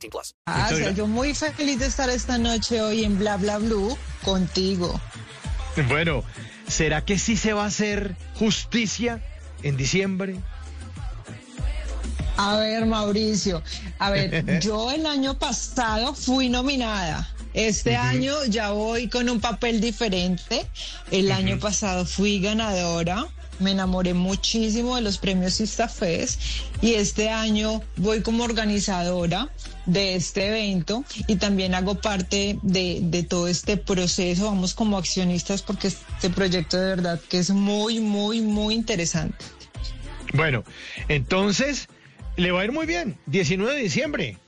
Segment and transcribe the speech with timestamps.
[0.00, 0.34] 18 plus.
[0.46, 3.96] Ah, o sea, yo muy feliz de estar esta noche hoy en Bla Bla Blue
[4.24, 5.00] contigo.
[5.88, 6.24] Bueno,
[6.66, 9.22] ¿será que sí se va a hacer justicia
[9.62, 10.36] en diciembre?
[12.36, 13.62] A ver, Mauricio,
[13.98, 17.28] a ver, yo el año pasado fui nominada.
[17.52, 20.66] Este año ya voy con un papel diferente.
[21.10, 23.26] El año pasado fui ganadora.
[23.60, 26.40] Me enamoré muchísimo de los premios Istafest
[26.80, 29.50] y este año voy como organizadora
[29.86, 34.46] de este evento y también hago parte de, de todo este proceso.
[34.46, 39.44] Vamos como accionistas porque este proyecto de verdad que es muy, muy, muy interesante.
[40.32, 40.64] Bueno,
[41.08, 41.88] entonces
[42.36, 43.18] le va a ir muy bien.
[43.26, 44.38] 19 de diciembre,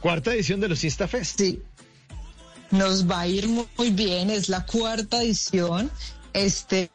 [0.00, 1.38] cuarta edición de los Instafest.
[1.38, 1.62] Sí,
[2.70, 4.30] nos va a ir muy, muy bien.
[4.30, 5.90] Es la cuarta edición.
[6.32, 6.90] Este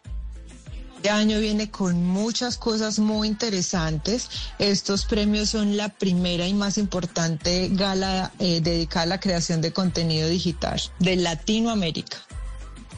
[1.10, 4.30] año viene con muchas cosas muy interesantes.
[4.60, 9.72] Estos premios son la primera y más importante gala eh, dedicada a la creación de
[9.72, 12.18] contenido digital de Latinoamérica.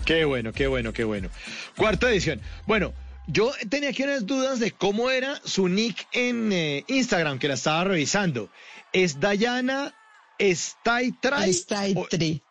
[0.06, 1.30] Qué bueno, qué bueno, qué bueno.
[1.76, 2.42] Cuarta edición.
[2.66, 2.94] Bueno,
[3.28, 7.56] yo tenía aquí unas dudas de cómo era su nick en eh, Instagram, que la
[7.56, 8.50] estaba revisando.
[8.94, 9.94] ¿Es Dayana
[10.40, 11.54] Staitri?
[11.54, 12.42] Staitri.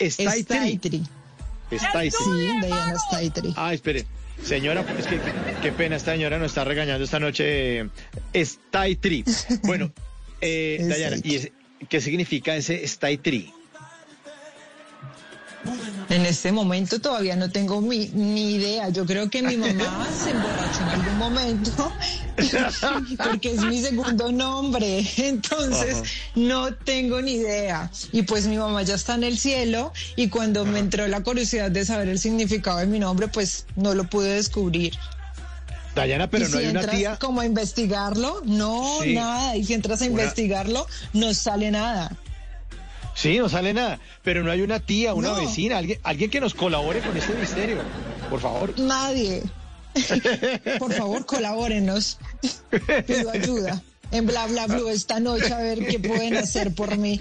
[0.00, 1.04] Staitri.
[1.72, 2.10] Staitri.
[2.10, 3.54] Sí, Dayana Staitri.
[3.56, 4.06] Ah, espere.
[4.44, 5.20] Señora, es que
[5.62, 7.88] qué pena, esta señora nos está regañando esta noche.
[8.32, 9.24] Stay Tree.
[9.62, 9.92] Bueno,
[10.40, 11.52] eh, Dayana, ¿y ese-
[11.88, 13.52] qué significa ese Stay Tree?
[16.08, 18.88] En este momento todavía no tengo mi, ni idea.
[18.88, 21.92] Yo creo que mi mamá se emborrachó en algún momento
[23.24, 25.04] porque es mi segundo nombre.
[25.16, 26.02] Entonces Ajá.
[26.34, 27.90] no tengo ni idea.
[28.12, 31.70] Y pues mi mamá ya está en el cielo y cuando me entró la curiosidad
[31.70, 34.94] de saber el significado de mi nombre, pues no lo pude descubrir.
[35.94, 37.16] Dayana, pero y no si hay una tía.
[37.18, 39.14] como a investigarlo, no, Sí.
[39.14, 39.56] nada.
[39.56, 42.16] Y si entras a Una- investigarlo, no sale nada.
[43.16, 43.98] Sí, no sale nada.
[44.22, 45.34] Pero no hay una tía, una No.
[45.36, 47.78] vecina, alguien, alguien que nos colabore con este misterio.
[48.30, 48.78] Por favor.
[48.78, 49.42] Nadie.
[50.78, 52.18] Por favor, colabórenos.
[53.06, 53.82] Pido ayuda.
[54.12, 57.20] En bla bla blue esta noche a ver qué pueden hacer por mí.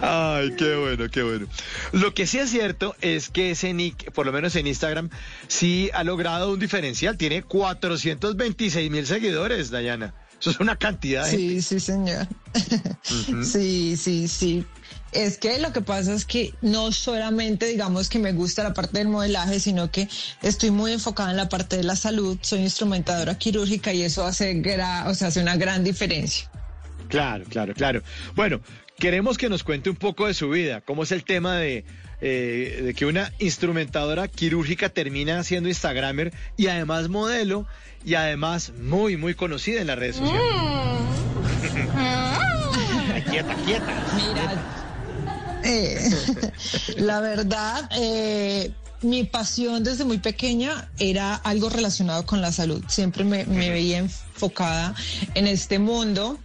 [0.00, 1.46] Ay, qué bueno, qué bueno.
[1.90, 5.10] Lo que sí es cierto es que ese nick, por lo menos en Instagram,
[5.48, 7.16] sí ha logrado un diferencial.
[7.16, 10.14] Tiene 426 mil seguidores, Dayana.
[10.40, 11.24] Eso es una cantidad.
[11.24, 12.26] de Sí, sí, señor.
[13.42, 14.64] Sí, sí, sí.
[15.12, 18.98] Es que lo que pasa es que no solamente digamos que me gusta la parte
[18.98, 20.08] del modelaje, sino que
[20.42, 22.38] estoy muy enfocada en la parte de la salud.
[22.42, 26.48] Soy instrumentadora quirúrgica y eso hace, gra- o sea, hace una gran diferencia.
[27.08, 28.02] Claro, claro, claro.
[28.36, 28.60] Bueno,
[28.98, 30.80] queremos que nos cuente un poco de su vida.
[30.80, 31.84] ¿Cómo es el tema de,
[32.20, 37.66] eh, de que una instrumentadora quirúrgica termina siendo Instagramer y además modelo
[38.04, 40.52] y además muy, muy conocida en las redes sociales?
[43.30, 44.06] quieta, quieta.
[44.16, 44.62] Mira,
[45.64, 46.10] eh,
[46.96, 48.72] la verdad, eh,
[49.02, 52.82] mi pasión desde muy pequeña era algo relacionado con la salud.
[52.88, 54.94] Siempre me, me veía enfocada
[55.34, 56.38] en este mundo.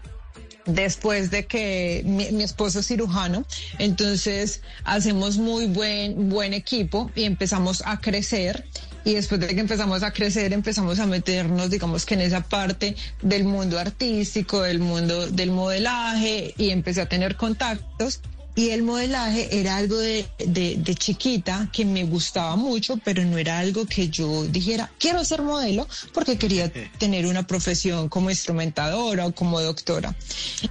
[0.65, 3.45] Después de que mi, esposo es cirujano,
[3.79, 8.65] entonces hacemos muy buen, buen equipo y empezamos a crecer.
[9.05, 12.95] Y después de que empezamos a crecer, empezamos a meternos, digamos que en esa parte
[13.21, 18.21] del mundo artístico, del mundo del modelaje, y empecé a tener contactos.
[18.55, 23.39] Y el modelaje era algo de, de, de chiquita que me gustaba mucho, pero no
[23.39, 29.25] era algo que yo dijera, quiero ser modelo, porque quería tener una profesión como instrumentadora
[29.25, 30.15] o como doctora.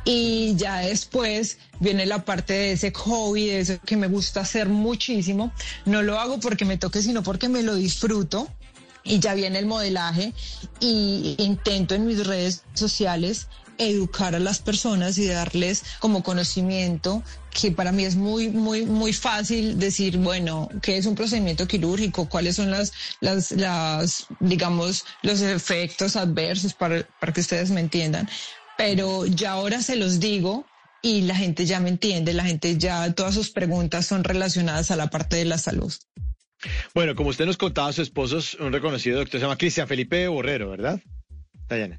[0.05, 4.69] Y ya después viene la parte de ese hobby, de eso que me gusta hacer
[4.69, 5.53] muchísimo.
[5.85, 8.49] No lo hago porque me toque, sino porque me lo disfruto.
[9.05, 10.33] Y ya viene el modelaje
[10.79, 13.49] y intento en mis redes sociales
[13.79, 19.13] educar a las personas y darles como conocimiento que para mí es muy, muy, muy
[19.13, 25.41] fácil decir, bueno, qué es un procedimiento quirúrgico, cuáles son las, las, las, digamos, los
[25.43, 28.29] efectos adversos para, para que ustedes me entiendan.
[28.79, 30.67] Pero ya ahora se los digo
[31.03, 34.97] y la gente ya me entiende, la gente ya, todas sus preguntas son relacionadas a
[34.97, 35.93] la parte de la salud.
[36.95, 40.29] Bueno, como usted nos contaba, su esposo es un reconocido doctor, se llama Cristian Felipe
[40.29, 41.01] Borrero, ¿verdad?
[41.69, 41.99] Dayana.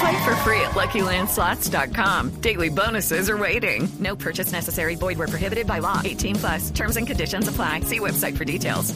[0.00, 2.40] Play for free at LuckyLandSlots.com.
[2.40, 3.88] Daily bonuses are waiting.
[4.00, 4.96] No purchase necessary.
[4.96, 6.00] Void were prohibited by law.
[6.04, 6.70] 18 plus.
[6.70, 7.80] Terms and conditions apply.
[7.80, 8.94] See website for details.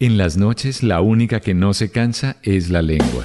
[0.00, 3.24] En las noches, la única que no se cansa es la lengua.